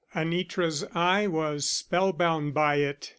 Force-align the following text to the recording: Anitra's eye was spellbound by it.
Anitra's 0.15 0.83
eye 0.95 1.27
was 1.27 1.63
spellbound 1.69 2.55
by 2.55 2.77
it. 2.77 3.09